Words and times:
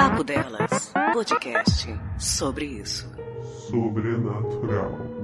Papo 0.00 0.24
Delas, 0.24 0.90
podcast 1.12 1.94
sobre 2.18 2.64
isso. 2.64 3.06
Sobrenatural. 3.68 5.19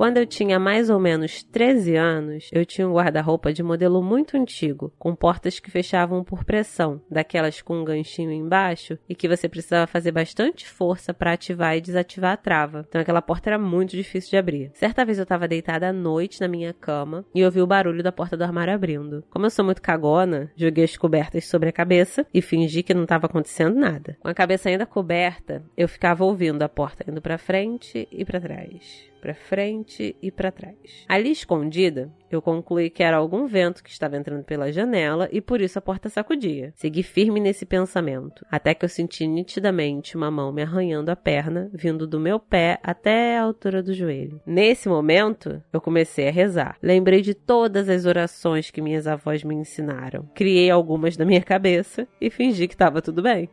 Quando 0.00 0.16
eu 0.16 0.24
tinha 0.24 0.58
mais 0.58 0.88
ou 0.88 0.98
menos 0.98 1.42
13 1.42 1.94
anos, 1.94 2.48
eu 2.54 2.64
tinha 2.64 2.88
um 2.88 2.94
guarda-roupa 2.94 3.52
de 3.52 3.62
modelo 3.62 4.02
muito 4.02 4.34
antigo, 4.34 4.90
com 4.98 5.14
portas 5.14 5.60
que 5.60 5.70
fechavam 5.70 6.24
por 6.24 6.42
pressão, 6.42 7.02
daquelas 7.10 7.60
com 7.60 7.82
um 7.82 7.84
ganchinho 7.84 8.32
embaixo 8.32 8.98
e 9.06 9.14
que 9.14 9.28
você 9.28 9.46
precisava 9.46 9.86
fazer 9.86 10.10
bastante 10.10 10.66
força 10.66 11.12
para 11.12 11.34
ativar 11.34 11.76
e 11.76 11.82
desativar 11.82 12.32
a 12.32 12.36
trava. 12.38 12.86
Então 12.88 12.98
aquela 12.98 13.20
porta 13.20 13.50
era 13.50 13.58
muito 13.58 13.90
difícil 13.90 14.30
de 14.30 14.36
abrir. 14.38 14.70
Certa 14.72 15.04
vez 15.04 15.18
eu 15.18 15.24
estava 15.24 15.46
deitada 15.46 15.90
à 15.90 15.92
noite 15.92 16.40
na 16.40 16.48
minha 16.48 16.72
cama 16.72 17.22
e 17.34 17.44
ouvi 17.44 17.60
o 17.60 17.66
barulho 17.66 18.02
da 18.02 18.10
porta 18.10 18.38
do 18.38 18.42
armário 18.42 18.72
abrindo. 18.72 19.22
Como 19.28 19.44
eu 19.44 19.50
sou 19.50 19.66
muito 19.66 19.82
cagona, 19.82 20.50
joguei 20.56 20.84
as 20.84 20.96
cobertas 20.96 21.44
sobre 21.44 21.68
a 21.68 21.72
cabeça 21.72 22.26
e 22.32 22.40
fingi 22.40 22.82
que 22.82 22.94
não 22.94 23.02
estava 23.02 23.26
acontecendo 23.26 23.78
nada. 23.78 24.16
Com 24.18 24.28
a 24.28 24.34
cabeça 24.34 24.70
ainda 24.70 24.86
coberta, 24.86 25.62
eu 25.76 25.86
ficava 25.86 26.24
ouvindo 26.24 26.62
a 26.62 26.70
porta 26.70 27.04
indo 27.06 27.20
para 27.20 27.36
frente 27.36 28.08
e 28.10 28.24
para 28.24 28.40
trás 28.40 29.10
para 29.20 29.34
frente 29.34 30.16
e 30.20 30.30
para 30.30 30.50
trás. 30.50 31.04
Ali 31.08 31.30
escondida, 31.30 32.10
eu 32.30 32.40
concluí 32.40 32.90
que 32.90 33.02
era 33.02 33.16
algum 33.16 33.46
vento 33.46 33.82
que 33.82 33.90
estava 33.90 34.16
entrando 34.16 34.44
pela 34.44 34.72
janela 34.72 35.28
e 35.30 35.40
por 35.40 35.60
isso 35.60 35.78
a 35.78 35.82
porta 35.82 36.08
sacudia. 36.08 36.72
Segui 36.76 37.02
firme 37.02 37.40
nesse 37.40 37.66
pensamento, 37.66 38.44
até 38.50 38.74
que 38.74 38.84
eu 38.84 38.88
senti 38.88 39.26
nitidamente 39.26 40.16
uma 40.16 40.30
mão 40.30 40.52
me 40.52 40.62
arranhando 40.62 41.10
a 41.10 41.16
perna, 41.16 41.70
vindo 41.72 42.06
do 42.06 42.20
meu 42.20 42.38
pé 42.38 42.78
até 42.82 43.36
a 43.36 43.42
altura 43.42 43.82
do 43.82 43.92
joelho. 43.92 44.40
Nesse 44.46 44.88
momento, 44.88 45.62
eu 45.72 45.80
comecei 45.80 46.28
a 46.28 46.32
rezar. 46.32 46.76
Lembrei 46.82 47.20
de 47.20 47.34
todas 47.34 47.88
as 47.88 48.06
orações 48.06 48.70
que 48.70 48.80
minhas 48.80 49.06
avós 49.06 49.44
me 49.44 49.54
ensinaram. 49.54 50.28
Criei 50.34 50.70
algumas 50.70 51.16
na 51.16 51.24
minha 51.24 51.42
cabeça 51.42 52.06
e 52.20 52.30
fingi 52.30 52.66
que 52.66 52.74
estava 52.74 53.02
tudo 53.02 53.22
bem. 53.22 53.48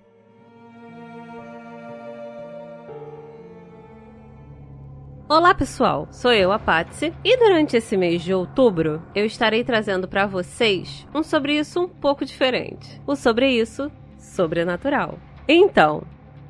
Olá 5.30 5.54
pessoal, 5.54 6.08
sou 6.10 6.32
eu, 6.32 6.54
a 6.54 6.58
Patsy, 6.58 7.14
e 7.22 7.38
durante 7.38 7.76
esse 7.76 7.98
mês 7.98 8.22
de 8.22 8.34
outubro 8.34 9.04
eu 9.14 9.26
estarei 9.26 9.62
trazendo 9.62 10.08
para 10.08 10.26
vocês 10.26 11.06
um 11.14 11.22
sobre 11.22 11.60
isso 11.60 11.82
um 11.82 11.90
pouco 11.90 12.24
diferente. 12.24 13.02
O 13.06 13.14
sobre 13.14 13.50
isso 13.50 13.92
sobrenatural. 14.18 15.20
Então, 15.46 16.04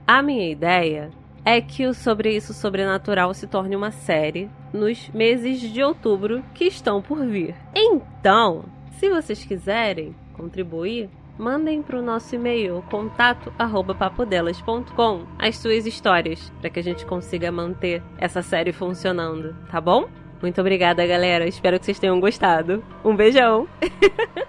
a 0.06 0.22
minha 0.22 0.48
ideia 0.48 1.10
é 1.44 1.60
que 1.60 1.88
o 1.88 1.94
sobre 1.96 2.36
isso 2.36 2.54
sobrenatural 2.54 3.34
se 3.34 3.48
torne 3.48 3.76
uma 3.76 3.90
série 3.90 4.48
nos 4.72 5.10
meses 5.10 5.60
de 5.60 5.82
outubro 5.82 6.44
que 6.54 6.66
estão 6.66 7.02
por 7.02 7.26
vir. 7.26 7.56
Então, 7.74 8.66
se 8.92 9.10
vocês 9.10 9.44
quiserem 9.44 10.16
contribuir, 10.34 11.10
mandem 11.38 11.82
para 11.82 12.00
o 12.00 12.02
nosso 12.02 12.36
e-mail 12.36 12.84
contato@papodelas.com 12.90 15.26
as 15.38 15.58
suas 15.58 15.86
histórias 15.86 16.52
para 16.60 16.70
que 16.70 16.80
a 16.80 16.84
gente 16.84 17.06
consiga 17.06 17.52
manter 17.52 18.02
essa 18.18 18.42
série 18.42 18.74
funcionando, 18.74 19.56
tá 19.70 19.80
bom? 19.80 20.10
Muito 20.42 20.60
obrigada, 20.62 21.06
galera. 21.06 21.48
Espero 21.48 21.80
que 21.80 21.86
vocês 21.86 22.00
tenham 22.00 22.20
gostado. 22.20 22.84
Um 23.04 23.16
beijão. 23.16 23.68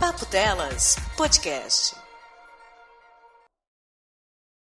Papo 0.00 0.26
Delas 0.26 0.96
Podcast. 1.16 2.03